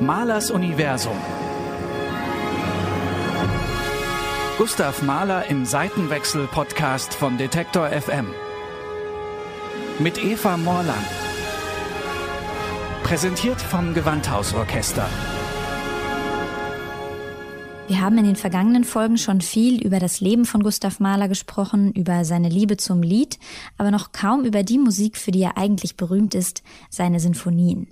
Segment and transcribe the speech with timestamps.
[0.00, 1.16] Mahlers Universum.
[4.56, 8.28] Gustav Mahler im Seitenwechsel-Podcast von Detektor FM.
[9.98, 10.96] Mit Eva Morland.
[13.02, 15.06] Präsentiert vom Gewandhausorchester.
[17.86, 21.92] Wir haben in den vergangenen Folgen schon viel über das Leben von Gustav Mahler gesprochen,
[21.92, 23.38] über seine Liebe zum Lied,
[23.76, 27.88] aber noch kaum über die Musik, für die er eigentlich berühmt ist, seine Sinfonien.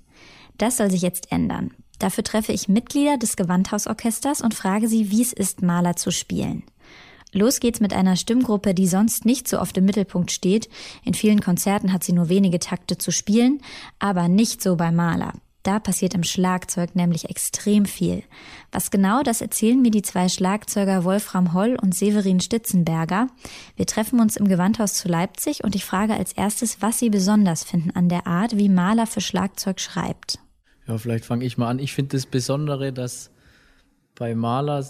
[0.56, 1.75] Das soll sich jetzt ändern.
[1.98, 6.62] Dafür treffe ich Mitglieder des Gewandhausorchesters und frage sie, wie es ist, Mahler zu spielen.
[7.32, 10.68] Los geht's mit einer Stimmgruppe, die sonst nicht so oft im Mittelpunkt steht.
[11.04, 13.61] In vielen Konzerten hat sie nur wenige Takte zu spielen,
[13.98, 15.34] aber nicht so bei Mahler.
[15.62, 18.22] Da passiert im Schlagzeug nämlich extrem viel.
[18.72, 23.26] Was genau, das erzählen mir die zwei Schlagzeuger Wolfram Holl und Severin Stitzenberger.
[23.76, 27.64] Wir treffen uns im Gewandhaus zu Leipzig und ich frage als erstes, was sie besonders
[27.64, 30.39] finden an der Art, wie Mahler für Schlagzeug schreibt.
[30.88, 31.78] Ja, vielleicht fange ich mal an.
[31.78, 33.31] Ich finde das Besondere, dass
[34.14, 34.84] bei Mahler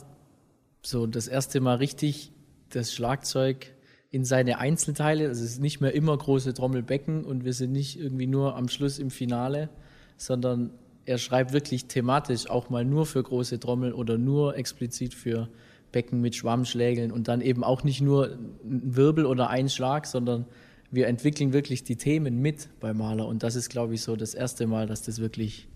[0.80, 2.32] so das erste Mal richtig
[2.70, 3.74] das Schlagzeug
[4.10, 7.98] in seine Einzelteile, also es ist nicht mehr immer große Trommelbecken und wir sind nicht
[7.98, 9.68] irgendwie nur am Schluss im Finale,
[10.16, 10.70] sondern
[11.04, 15.48] er schreibt wirklich thematisch auch mal nur für große Trommel oder nur explizit für
[15.90, 20.46] Becken mit Schwammschlägeln und dann eben auch nicht nur ein Wirbel oder ein Schlag, sondern
[20.90, 24.34] wir entwickeln wirklich die Themen mit bei Maler und das ist, glaube ich, so das
[24.34, 25.68] erste Mal, dass das wirklich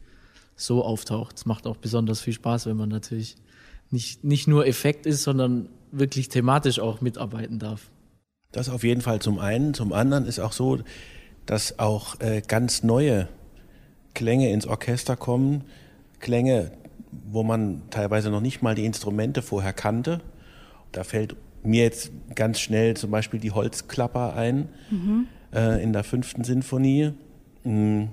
[0.64, 1.36] so auftaucht.
[1.36, 3.36] Es macht auch besonders viel Spaß, wenn man natürlich
[3.90, 7.90] nicht, nicht nur Effekt ist, sondern wirklich thematisch auch mitarbeiten darf.
[8.52, 9.74] Das auf jeden Fall zum einen.
[9.74, 10.78] Zum anderen ist auch so,
[11.46, 13.28] dass auch äh, ganz neue
[14.14, 15.64] Klänge ins Orchester kommen,
[16.20, 16.72] Klänge,
[17.30, 20.20] wo man teilweise noch nicht mal die Instrumente vorher kannte.
[20.92, 25.26] Da fällt mir jetzt ganz schnell zum Beispiel die Holzklapper ein mhm.
[25.54, 27.12] äh, in der fünften Sinfonie,
[27.64, 28.08] mh, hm,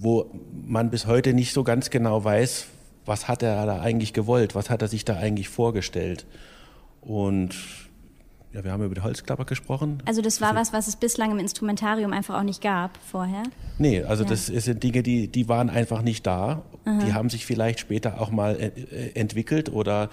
[0.00, 0.30] wo
[0.66, 2.66] man bis heute nicht so ganz genau weiß,
[3.04, 6.26] was hat er da eigentlich gewollt, was hat er sich da eigentlich vorgestellt.
[7.00, 7.54] Und
[8.52, 10.02] ja, wir haben über die Holzklapper gesprochen.
[10.06, 13.42] Also das war was, was es bislang im Instrumentarium einfach auch nicht gab vorher?
[13.78, 14.30] Nee, also ja.
[14.30, 16.62] das sind Dinge, die, die waren einfach nicht da.
[16.84, 17.04] Aha.
[17.04, 20.10] Die haben sich vielleicht später auch mal äh, entwickelt oder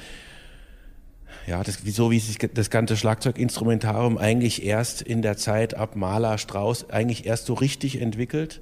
[1.47, 6.37] ja, das, so wie sich das ganze Schlagzeuginstrumentarium eigentlich erst in der Zeit ab Mahler,
[6.37, 8.61] Strauss eigentlich erst so richtig entwickelt.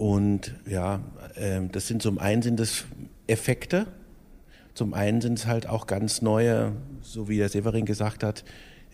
[0.00, 1.02] Und ja,
[1.34, 2.86] äh, das sind zum einen sind das
[3.26, 3.86] Effekte,
[4.72, 6.72] zum einen sind es halt auch ganz neue,
[7.02, 8.42] so wie der Severin gesagt hat,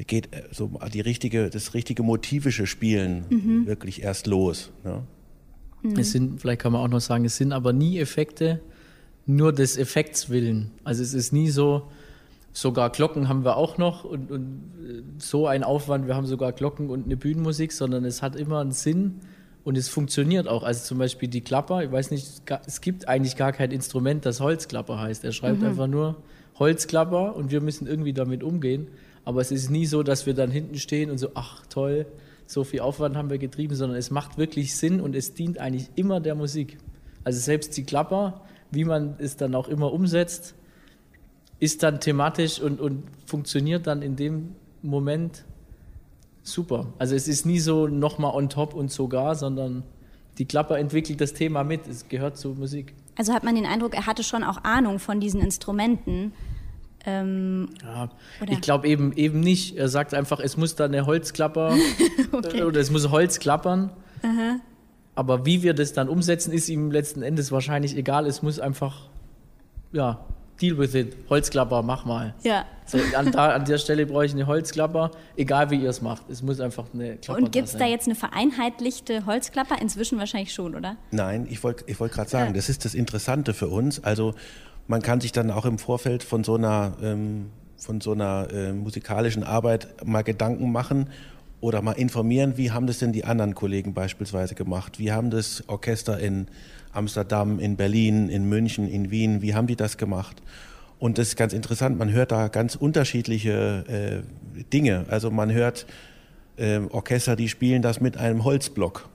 [0.09, 3.66] geht äh, so die richtige, das richtige motivische Spielen mhm.
[3.69, 4.72] wirklich erst los.
[4.83, 5.05] Ne?
[5.83, 5.97] Mhm.
[5.97, 8.61] Es sind, vielleicht kann man auch noch sagen, es sind aber nie Effekte,
[9.27, 10.72] nur des Effekts willen.
[10.83, 11.87] Also es ist nie so,
[12.53, 16.50] sogar Glocken haben wir auch noch und, und äh, so ein Aufwand, wir haben sogar
[16.50, 19.21] Glocken und eine Bühnenmusik, sondern es hat immer einen Sinn
[19.66, 20.62] und es funktioniert auch.
[20.62, 24.38] Also zum Beispiel die Klapper, ich weiß nicht, es gibt eigentlich gar kein Instrument, das
[24.38, 25.25] Holzklapper heißt.
[25.25, 25.66] Er schreibt mhm.
[25.66, 26.22] einfach nur
[26.60, 28.87] Holzklapper und wir müssen irgendwie damit umgehen.
[29.25, 32.06] Aber es ist nie so, dass wir dann hinten stehen und so, ach toll,
[32.47, 35.88] so viel Aufwand haben wir getrieben, sondern es macht wirklich Sinn und es dient eigentlich
[35.97, 36.78] immer der Musik.
[37.25, 40.54] Also selbst die Klapper, wie man es dann auch immer umsetzt,
[41.59, 45.44] ist dann thematisch und, und funktioniert dann in dem Moment
[46.47, 46.87] super.
[46.99, 49.83] Also es ist nie so nochmal on top und sogar, sondern
[50.39, 51.87] die Klapper entwickelt das Thema mit.
[51.87, 52.95] Es gehört zur Musik.
[53.17, 56.33] Also hat man den Eindruck, er hatte schon auch Ahnung von diesen Instrumenten.
[57.05, 58.11] Ähm, ja,
[58.49, 59.77] ich glaube eben, eben nicht.
[59.77, 61.77] Er sagt einfach, es muss da eine Holzklapper
[62.33, 62.65] okay.
[62.65, 63.91] oder es muss Holz klappern.
[64.23, 64.61] Aha.
[65.15, 68.27] Aber wie wir das dann umsetzen, ist ihm letzten Endes wahrscheinlich egal.
[68.27, 69.09] Es muss einfach
[69.93, 70.25] ja,
[70.61, 71.17] deal with it.
[71.28, 72.34] Holzklapper, mach mal.
[72.43, 72.65] Ja.
[72.87, 76.31] So, an, da, an der Stelle brauche ich eine Holzklapper, egal wie ihr es macht.
[76.31, 79.81] Es muss einfach eine Klapper Und gibt es da, da, jetzt eine vereinheitlichte Holzklapper?
[79.81, 80.97] Inzwischen wahrscheinlich schon, oder?
[81.11, 82.53] Nein, ich wollte ich wollt gerade sagen, ja.
[82.53, 84.03] das ist das Interessante für uns.
[84.05, 84.34] Also
[84.87, 88.72] man kann sich dann auch im Vorfeld von so einer, ähm, von so einer äh,
[88.72, 91.11] musikalischen Arbeit mal Gedanken machen
[91.61, 94.98] oder mal informieren, wie haben das denn die anderen Kollegen beispielsweise gemacht?
[94.98, 96.47] Wie haben das Orchester in
[96.97, 100.43] Amsterdam, in Berlin, in München, in Wien, wie haben die das gemacht?
[100.98, 104.25] Und das ist ganz interessant, man hört da ganz unterschiedliche
[104.57, 105.04] äh, Dinge.
[105.09, 105.87] Also man hört
[106.57, 109.09] äh, Orchester, die spielen das mit einem Holzblock.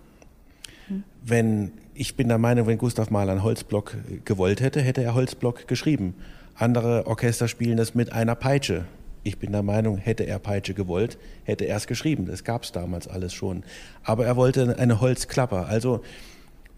[0.88, 1.04] Hm.
[1.24, 5.68] Wenn, ich bin der Meinung, wenn Gustav Mahler einen Holzblock gewollt hätte, hätte er Holzblock
[5.68, 6.14] geschrieben.
[6.56, 8.86] Andere Orchester spielen das mit einer Peitsche.
[9.24, 12.26] Ich bin der Meinung, hätte er Peitsche gewollt, hätte er es geschrieben.
[12.26, 13.64] Das gab es damals alles schon.
[14.04, 15.68] Aber er wollte eine Holzklapper.
[15.68, 16.02] Also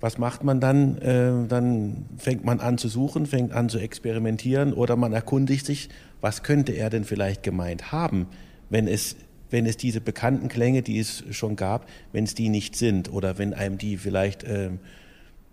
[0.03, 0.97] was macht man dann?
[0.97, 5.87] Äh, dann fängt man an zu suchen, fängt an zu experimentieren oder man erkundigt sich,
[6.19, 8.27] was könnte er denn vielleicht gemeint haben,
[8.69, 9.15] wenn es,
[9.49, 13.37] wenn es diese bekannten Klänge, die es schon gab, wenn es die nicht sind oder
[13.37, 14.71] wenn einem die vielleicht äh,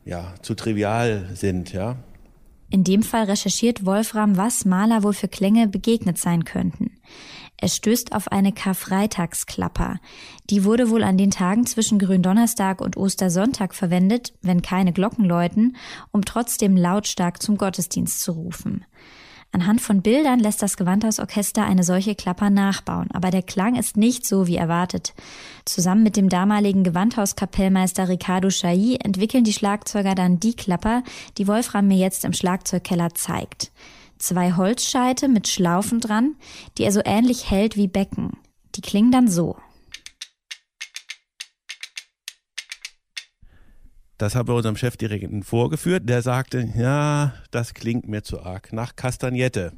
[0.05, 1.95] ja, zu trivial sind, ja.
[2.71, 6.93] In dem Fall recherchiert Wolfram, was Maler wohl für Klänge begegnet sein könnten.
[7.57, 10.01] Er stößt auf eine Karfreitagsklapper.
[10.49, 15.77] Die wurde wohl an den Tagen zwischen Gründonnerstag und Ostersonntag verwendet, wenn keine Glocken läuten,
[16.11, 18.87] um trotzdem lautstark zum Gottesdienst zu rufen.
[19.53, 24.25] Anhand von Bildern lässt das Gewandhausorchester eine solche Klapper nachbauen, aber der Klang ist nicht
[24.25, 25.13] so wie erwartet.
[25.65, 31.03] Zusammen mit dem damaligen Gewandhauskapellmeister Ricardo Chailly entwickeln die Schlagzeuger dann die Klapper,
[31.37, 33.73] die Wolfram mir jetzt im Schlagzeugkeller zeigt.
[34.19, 36.37] Zwei Holzscheite mit Schlaufen dran,
[36.79, 38.37] die er so ähnlich hält wie Becken.
[38.77, 39.57] Die klingen dann so.
[44.21, 46.07] Das haben wir unserem Chefdirigenten vorgeführt.
[46.07, 49.73] Der sagte, ja, das klingt mir zu arg nach Kastagnette.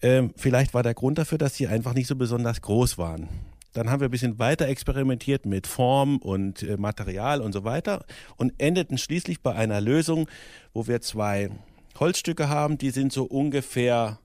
[0.00, 3.28] Ähm, vielleicht war der Grund dafür, dass sie einfach nicht so besonders groß waren.
[3.72, 8.04] Dann haben wir ein bisschen weiter experimentiert mit Form und äh, Material und so weiter
[8.36, 10.28] und endeten schließlich bei einer Lösung,
[10.72, 11.50] wo wir zwei
[11.98, 14.20] Holzstücke haben, die sind so ungefähr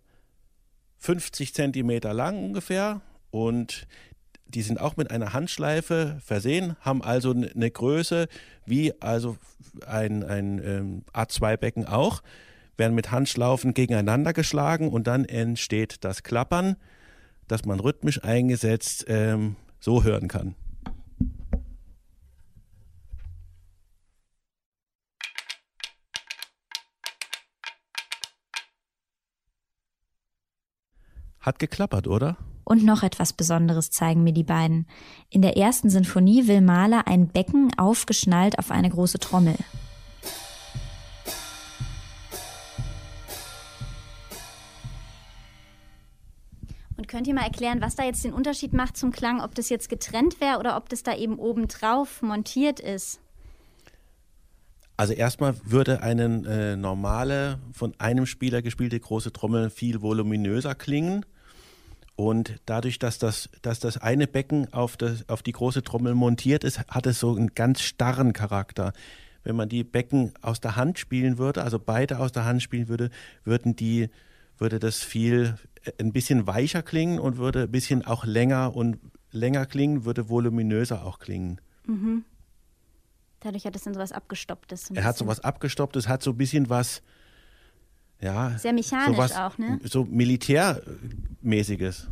[0.97, 3.87] 50 Zentimeter lang ungefähr und
[4.49, 8.27] die sind auch mit einer Handschleife versehen, haben also eine Größe
[8.65, 9.37] wie also
[9.85, 12.21] ein, ein ähm, A2-Becken auch,
[12.77, 16.77] werden mit Handschlaufen gegeneinander geschlagen und dann entsteht das Klappern,
[17.47, 20.55] das man rhythmisch eingesetzt ähm, so hören kann.
[31.39, 32.35] Hat geklappert, oder?
[32.67, 34.87] Und noch etwas Besonderes zeigen mir die beiden.
[35.29, 39.55] In der ersten Sinfonie will Mahler ein Becken aufgeschnallt auf eine große Trommel.
[46.97, 49.69] Und könnt ihr mal erklären, was da jetzt den Unterschied macht zum Klang, ob das
[49.69, 53.21] jetzt getrennt wäre oder ob das da eben oben drauf montiert ist?
[54.97, 61.25] Also erstmal würde eine äh, normale, von einem Spieler gespielte große Trommel viel voluminöser klingen.
[62.17, 66.63] Und dadurch, dass das, dass das eine Becken auf, das, auf die große Trommel montiert
[66.63, 68.91] ist, hat es so einen ganz starren Charakter.
[69.43, 72.87] Wenn man die Becken aus der Hand spielen würde, also beide aus der Hand spielen
[72.87, 73.11] würde,
[73.43, 74.09] würden die,
[74.57, 78.97] würde das viel äh, ein bisschen weicher klingen und würde ein bisschen auch länger und
[79.31, 81.61] länger klingen, würde voluminöser auch klingen.
[81.85, 82.25] Mhm.
[83.41, 84.89] Dadurch hat es dann sowas Abgestopptes.
[84.89, 87.03] Er hat sowas Abgestopptes, hat so ein bisschen was,
[88.19, 88.57] ja.
[88.57, 89.79] Sehr mechanisch sowas, auch, ne?
[89.83, 90.03] So
[91.47, 92.07] Militärmäßiges.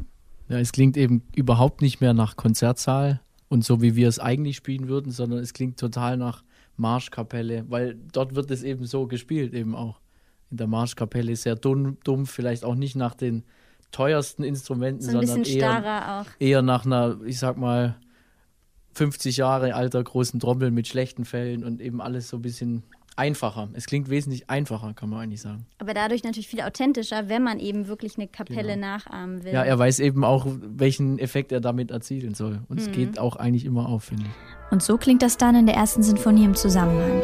[0.47, 4.57] Ja, es klingt eben überhaupt nicht mehr nach Konzertsaal und so wie wir es eigentlich
[4.57, 6.43] spielen würden, sondern es klingt total nach
[6.77, 9.99] Marschkapelle, weil dort wird es eben so gespielt, eben auch.
[10.51, 13.43] In der Marschkapelle sehr dumm, dumpf, vielleicht auch nicht nach den
[13.91, 17.97] teuersten Instrumenten, so sondern eher, eher nach einer, ich sag mal,
[18.93, 22.83] 50 Jahre alter großen Trommel mit schlechten Fällen und eben alles so ein bisschen
[23.15, 23.69] einfacher.
[23.73, 25.65] Es klingt wesentlich einfacher, kann man eigentlich sagen.
[25.77, 28.87] Aber dadurch natürlich viel authentischer, wenn man eben wirklich eine Kapelle genau.
[28.87, 29.53] nachahmen will.
[29.53, 32.61] Ja, er weiß eben auch, welchen Effekt er damit erzielen soll.
[32.67, 32.85] Und mhm.
[32.85, 34.71] es geht auch eigentlich immer auf, finde ich.
[34.71, 37.21] Und so klingt das dann in der ersten Sinfonie im Zusammenhang.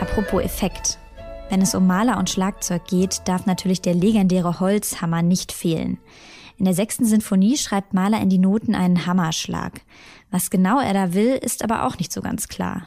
[0.00, 0.98] Apropos Effekt.
[1.50, 5.98] Wenn es um Maler und Schlagzeug geht, darf natürlich der legendäre Holzhammer nicht fehlen.
[6.58, 9.80] In der sechsten Sinfonie schreibt Mahler in die Noten einen Hammerschlag.
[10.30, 12.86] Was genau er da will, ist aber auch nicht so ganz klar.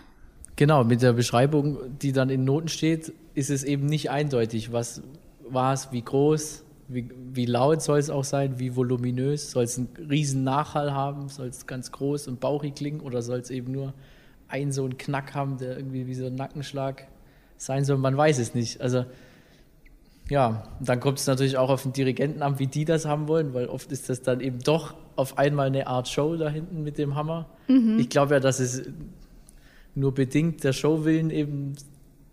[0.56, 4.72] Genau, mit der Beschreibung, die dann in Noten steht, ist es eben nicht eindeutig.
[4.72, 5.02] Was
[5.50, 9.78] war es, wie groß, wie, wie laut soll es auch sein, wie voluminös, soll es
[9.78, 13.74] einen riesen Nachhall haben, soll es ganz groß und bauchig klingen oder soll es eben
[13.74, 13.94] nur
[14.48, 17.08] einen so einen Knack haben, der irgendwie wie so ein Nackenschlag
[17.58, 18.82] sein soll, man weiß es nicht.
[18.82, 19.06] Also
[20.30, 23.54] ja, dann kommt es natürlich auch auf den Dirigenten an, wie die das haben wollen,
[23.54, 26.98] weil oft ist das dann eben doch auf einmal eine Art Show da hinten mit
[26.98, 27.50] dem Hammer.
[27.68, 28.00] Mhm.
[28.00, 28.84] Ich glaube ja, dass es
[29.96, 31.74] nur bedingt der Showwillen eben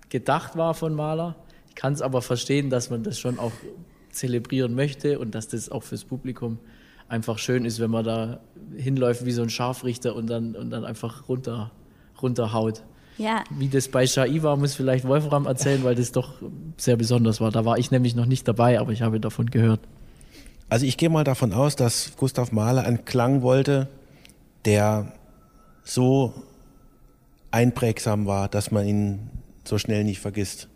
[0.09, 1.37] gedacht war von Maler.
[1.69, 3.53] Ich kann es aber verstehen, dass man das schon auch
[4.11, 6.59] zelebrieren möchte und dass das auch fürs Publikum
[7.09, 8.41] einfach schön ist, wenn man da
[8.77, 11.73] hinläuft wie so ein Scharfrichter und dann, und dann einfach runter,
[12.23, 12.85] runterhaut.
[13.19, 13.45] Ja.
[13.51, 16.35] Wie das bei Shai war, muss vielleicht Wolfram erzählen, weil das doch
[16.77, 17.51] sehr besonders war.
[17.51, 19.81] Da war ich nämlich noch nicht dabei, aber ich habe davon gehört.
[20.69, 23.89] Also ich gehe mal davon aus, dass Gustav Mahler einen Klang wollte,
[24.65, 25.13] der
[25.83, 26.33] so
[27.51, 29.31] einprägsam war, dass man ihn
[29.65, 30.69] so schnell nicht vergisst.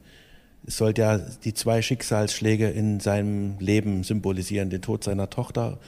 [0.67, 5.79] Es sollte ja die zwei Schicksalsschläge in seinem Leben symbolisieren, den Tod seiner Tochter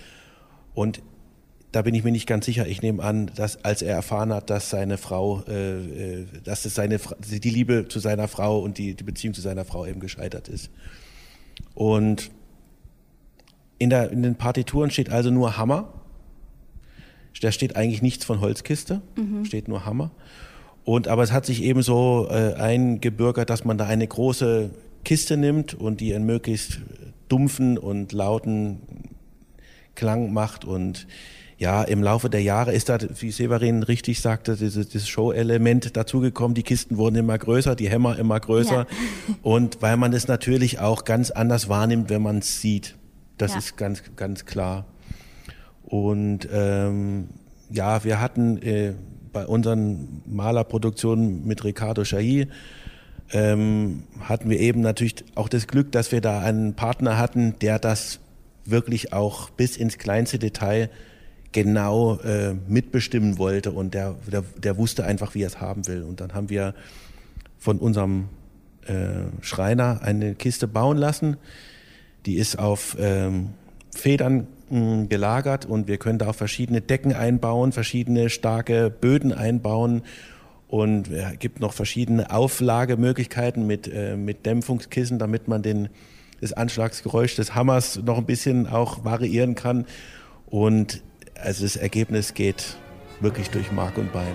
[0.74, 1.02] und
[1.76, 2.66] da bin ich mir nicht ganz sicher.
[2.66, 6.74] Ich nehme an, dass als er erfahren hat, dass seine Frau, äh, äh dass es
[6.74, 10.48] seine, die Liebe zu seiner Frau und die, die Beziehung zu seiner Frau eben gescheitert
[10.48, 10.70] ist.
[11.74, 12.30] Und
[13.78, 15.92] In, der, in den Partituren steht also nur Hammer.
[17.42, 19.44] Da steht eigentlich nichts von Holzkiste, mhm.
[19.44, 20.12] steht nur Hammer.
[20.84, 24.70] Und aber es hat sich eben so äh, eingebürgert, dass man da eine große
[25.04, 26.80] Kiste nimmt und die einen möglichst
[27.28, 28.80] dumpfen und lauten
[29.94, 31.06] Klang macht und
[31.58, 36.54] ja, im Laufe der Jahre ist da, wie Severin richtig sagte, dieses, dieses Show-Element dazugekommen.
[36.54, 38.80] Die Kisten wurden immer größer, die Hämmer immer größer.
[38.80, 39.34] Ja.
[39.42, 42.96] Und weil man es natürlich auch ganz anders wahrnimmt, wenn man es sieht.
[43.38, 43.58] Das ja.
[43.58, 44.84] ist ganz, ganz klar.
[45.82, 47.28] Und ähm,
[47.70, 48.92] ja, wir hatten äh,
[49.32, 52.48] bei unseren Malerproduktionen mit Ricardo Chailly
[53.32, 57.78] ähm, hatten wir eben natürlich auch das Glück, dass wir da einen Partner hatten, der
[57.78, 58.20] das
[58.64, 60.90] wirklich auch bis ins kleinste Detail
[61.56, 66.02] genau äh, mitbestimmen wollte und der, der, der, wusste einfach, wie er es haben will.
[66.02, 66.74] Und dann haben wir
[67.58, 68.28] von unserem
[68.86, 71.38] äh, Schreiner eine Kiste bauen lassen.
[72.26, 73.54] Die ist auf ähm,
[73.90, 80.02] Federn mh, gelagert und wir können da auch verschiedene Decken einbauen, verschiedene starke Böden einbauen
[80.68, 85.88] und es äh, gibt noch verschiedene Auflagemöglichkeiten mit, äh, mit Dämpfungskissen, damit man den,
[86.42, 89.86] das Anschlagsgeräusch des Hammers noch ein bisschen auch variieren kann.
[90.50, 91.02] Und
[91.42, 92.76] also das Ergebnis geht
[93.20, 94.34] wirklich durch Mark und Bein.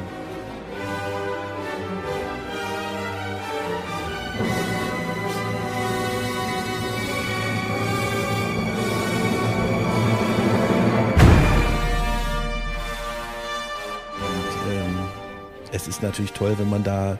[14.69, 14.99] Ähm,
[15.71, 17.17] es ist natürlich toll, wenn man da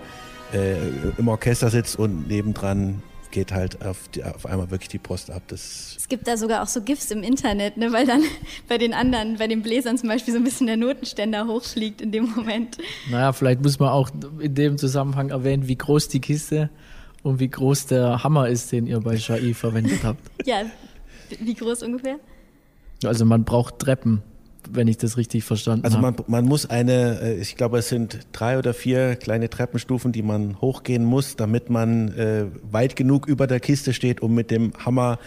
[0.53, 0.77] äh,
[1.17, 5.43] im Orchester sitzt und nebendran geht halt auf, die, auf einmal wirklich die Post ab.
[5.47, 8.21] Das es gibt da sogar auch so GIFs im Internet, ne, weil dann
[8.67, 12.11] bei den anderen, bei den Bläsern zum Beispiel so ein bisschen der Notenständer hochfliegt in
[12.11, 12.77] dem Moment.
[13.09, 14.09] Naja, vielleicht muss man auch
[14.39, 16.69] in dem Zusammenhang erwähnen, wie groß die Kiste
[17.23, 20.19] und wie groß der Hammer ist, den ihr bei Shai verwendet habt.
[20.45, 20.63] ja,
[21.39, 22.17] wie groß ungefähr?
[23.03, 24.21] Also man braucht Treppen
[24.69, 25.95] wenn ich das richtig verstanden habe.
[25.95, 30.11] Also man, man muss eine, äh, ich glaube, es sind drei oder vier kleine Treppenstufen,
[30.11, 34.51] die man hochgehen muss, damit man äh, weit genug über der Kiste steht, um mit
[34.51, 35.19] dem Hammer,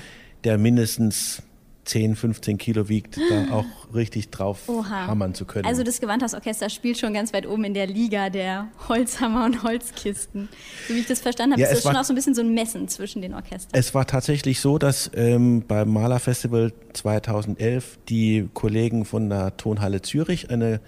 [0.45, 1.43] der mindestens
[1.85, 3.65] 10, 15 Kilo wiegt, da auch
[3.95, 5.07] richtig drauf Oha.
[5.07, 5.67] hammern zu können.
[5.67, 10.49] Also das Gewandhausorchester spielt schon ganz weit oben in der Liga der Holzhammer und Holzkisten.
[10.89, 12.43] So wie ich das verstanden habe, ja, ist das schon auch so ein bisschen so
[12.43, 13.79] ein Messen zwischen den Orchestern.
[13.79, 20.51] Es war tatsächlich so, dass ähm, beim Malerfestival 2011 die Kollegen von der Tonhalle Zürich
[20.51, 20.81] eine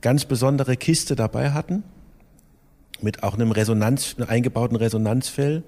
[0.00, 1.82] ganz besondere Kiste dabei hatten,
[3.00, 5.62] mit auch einem Resonanz, einem eingebauten Resonanzfell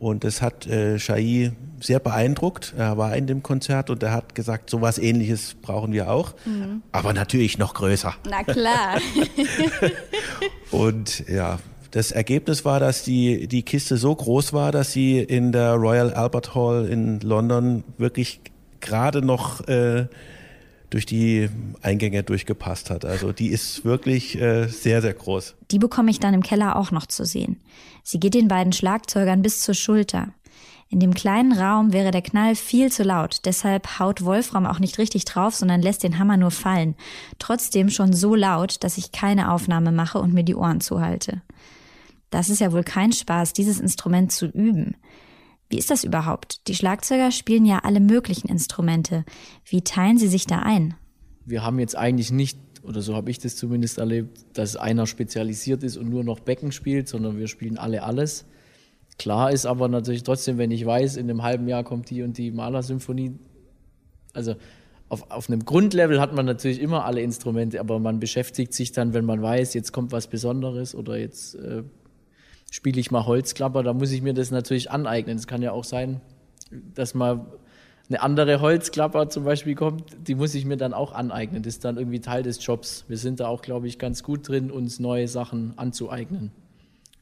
[0.00, 2.74] und das hat äh, Shai sehr beeindruckt.
[2.76, 6.34] Er war in dem Konzert und er hat gesagt, sowas ähnliches brauchen wir auch.
[6.46, 6.82] Mhm.
[6.90, 8.14] Aber natürlich noch größer.
[8.28, 8.98] Na klar.
[10.70, 11.58] und ja,
[11.90, 16.14] das Ergebnis war, dass die, die Kiste so groß war, dass sie in der Royal
[16.14, 18.40] Albert Hall in London wirklich
[18.80, 20.06] gerade noch äh,
[20.90, 21.48] durch die
[21.82, 23.04] Eingänge durchgepasst hat.
[23.04, 25.54] Also die ist wirklich äh, sehr, sehr groß.
[25.70, 27.60] Die bekomme ich dann im Keller auch noch zu sehen.
[28.02, 30.28] Sie geht den beiden Schlagzeugern bis zur Schulter.
[30.92, 34.98] In dem kleinen Raum wäre der Knall viel zu laut, deshalb haut Wolfram auch nicht
[34.98, 36.96] richtig drauf, sondern lässt den Hammer nur fallen.
[37.38, 41.42] Trotzdem schon so laut, dass ich keine Aufnahme mache und mir die Ohren zuhalte.
[42.30, 44.96] Das ist ja wohl kein Spaß, dieses Instrument zu üben.
[45.70, 46.66] Wie ist das überhaupt?
[46.66, 49.24] Die Schlagzeuger spielen ja alle möglichen Instrumente.
[49.64, 50.94] Wie teilen sie sich da ein?
[51.46, 55.84] Wir haben jetzt eigentlich nicht, oder so habe ich das zumindest erlebt, dass einer spezialisiert
[55.84, 58.46] ist und nur noch Becken spielt, sondern wir spielen alle alles.
[59.16, 62.36] Klar ist aber natürlich trotzdem, wenn ich weiß, in einem halben Jahr kommt die und
[62.36, 63.38] die Malersymphonie,
[64.32, 64.56] also
[65.08, 69.12] auf, auf einem Grundlevel hat man natürlich immer alle Instrumente, aber man beschäftigt sich dann,
[69.12, 71.84] wenn man weiß, jetzt kommt was Besonderes oder jetzt äh,
[72.70, 75.36] spiele ich mal Holzklapper, da muss ich mir das natürlich aneignen.
[75.36, 76.20] Es kann ja auch sein,
[76.94, 77.46] dass mal
[78.08, 81.62] eine andere Holzklapper zum Beispiel kommt, die muss ich mir dann auch aneignen.
[81.62, 83.04] Das ist dann irgendwie Teil des Jobs.
[83.06, 86.50] Wir sind da auch, glaube ich, ganz gut drin, uns neue Sachen anzueignen.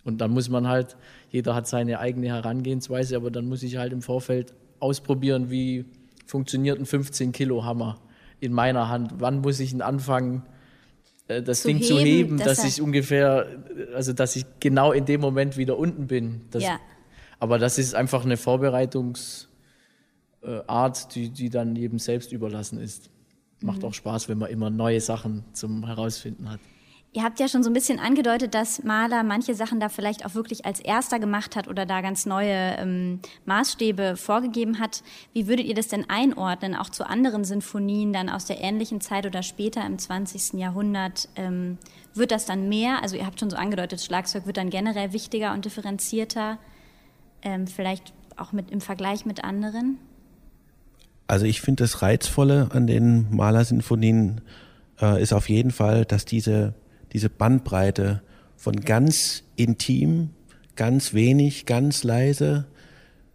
[0.04, 0.96] Und dann muss man halt,
[1.30, 5.84] jeder hat seine eigene Herangehensweise, aber dann muss ich halt im Vorfeld ausprobieren, wie
[6.24, 7.98] funktioniert ein 15 Kilo Hammer
[8.40, 9.14] in meiner Hand.
[9.18, 10.42] Wann muss ich ihn anfangen,
[11.28, 13.46] das zu Ding heben, zu heben, dass ich ungefähr,
[13.94, 16.40] also dass ich genau in dem Moment wieder unten bin.
[16.50, 16.80] Das, ja.
[17.38, 19.48] Aber das ist einfach eine Vorbereitungsart,
[21.14, 23.10] die, die dann jedem selbst überlassen ist.
[23.60, 23.84] Macht mhm.
[23.88, 26.60] auch Spaß, wenn man immer neue Sachen zum Herausfinden hat.
[27.18, 30.36] Ihr habt ja schon so ein bisschen angedeutet, dass Mahler manche Sachen da vielleicht auch
[30.36, 35.02] wirklich als erster gemacht hat oder da ganz neue ähm, Maßstäbe vorgegeben hat.
[35.32, 39.26] Wie würdet ihr das denn einordnen, auch zu anderen Sinfonien dann aus der ähnlichen Zeit
[39.26, 40.60] oder später im 20.
[40.60, 41.28] Jahrhundert?
[41.34, 41.78] Ähm,
[42.14, 43.02] wird das dann mehr?
[43.02, 46.60] Also ihr habt schon so angedeutet, Schlagzeug wird dann generell wichtiger und differenzierter,
[47.42, 49.98] ähm, vielleicht auch mit, im Vergleich mit anderen?
[51.26, 54.40] Also ich finde das Reizvolle an den Malersinfonien
[55.00, 56.74] äh, ist auf jeden Fall, dass diese,
[57.12, 58.22] diese Bandbreite
[58.56, 60.30] von ganz intim,
[60.76, 62.66] ganz wenig, ganz leise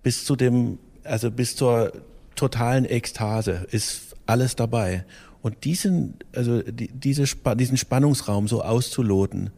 [0.02, 1.94] bis zu dem, also bis zur
[2.36, 5.06] totalen Ekstase ist alles dabei.
[5.42, 7.26] Und diesen, also die, diese,
[7.56, 9.50] diesen Spannungsraum so auszuloten,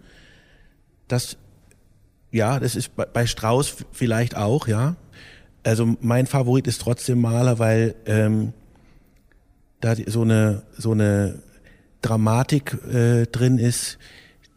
[1.08, 1.38] das,
[2.32, 4.96] ja, das ist bei, bei Strauß vielleicht auch, ja.
[5.64, 8.54] Also mein Favorit ist trotzdem Maler, weil ähm,
[9.80, 11.42] da so eine so eine
[12.06, 13.98] Dramatik äh, drin ist,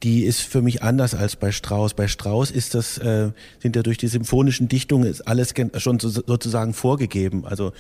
[0.02, 1.95] die ist für mich anders als bei Strauss.
[1.95, 6.09] Bei Strauss ist das, äh, sind ja durch die symphonischen Dichtungen ist alles schon so,
[6.09, 7.45] sozusagen vorgegeben.
[7.45, 7.73] Also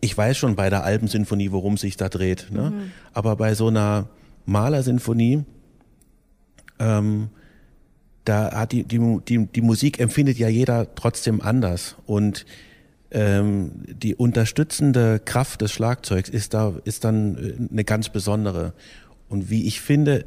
[0.00, 2.48] ich weiß schon bei der Alpensinfonie, worum sich da dreht.
[2.50, 2.70] Ne?
[2.70, 2.90] Mhm.
[3.12, 4.08] Aber bei so einer
[4.44, 5.44] Malersinfonie,
[6.78, 7.30] ähm,
[8.24, 11.96] da hat die, die, die, die Musik empfindet ja jeder trotzdem anders.
[12.04, 12.44] Und
[13.10, 18.74] ähm, die unterstützende Kraft des Schlagzeugs ist da, ist dann äh, eine ganz besondere.
[19.34, 20.26] Und wie ich finde,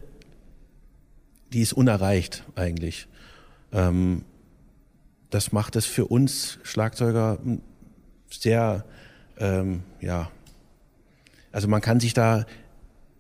[1.54, 3.08] die ist unerreicht eigentlich.
[3.72, 4.26] Ähm,
[5.30, 7.40] das macht es für uns Schlagzeuger
[8.30, 8.84] sehr,
[9.40, 10.30] ähm, ja,
[11.54, 12.46] also man kann sich da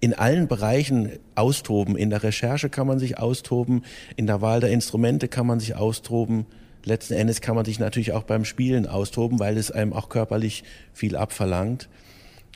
[0.01, 1.95] in allen Bereichen austoben.
[1.95, 3.85] In der Recherche kann man sich austoben,
[4.17, 6.47] in der Wahl der Instrumente kann man sich austoben.
[6.83, 10.65] Letzten Endes kann man sich natürlich auch beim Spielen austoben, weil es einem auch körperlich
[10.91, 11.87] viel abverlangt.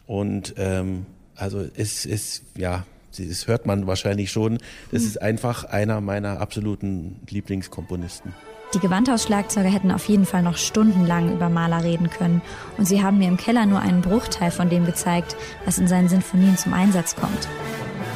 [0.06, 1.06] Und ähm,
[1.38, 2.86] also es ist, ja,
[3.18, 4.58] das hört man wahrscheinlich schon.
[4.92, 8.34] Das ist einfach einer meiner absoluten Lieblingskomponisten.
[8.74, 12.42] Die Gewandhaus-Schlagzeuger hätten auf jeden Fall noch stundenlang über Maler reden können
[12.78, 16.08] und sie haben mir im Keller nur einen Bruchteil von dem gezeigt, was in seinen
[16.08, 17.50] Sinfonien zum Einsatz kommt.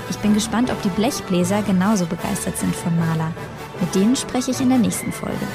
[0.10, 3.34] Ich bin gespannt, ob die Blechbläser genauso begeistert sind von Maler.
[3.82, 5.46] Mit denen spreche ich in der nächsten Folge.